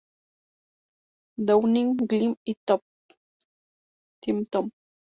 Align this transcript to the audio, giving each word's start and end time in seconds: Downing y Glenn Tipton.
Downing 1.37 1.91
y 1.91 2.05
Glenn 2.07 2.35
Tipton. 4.23 4.71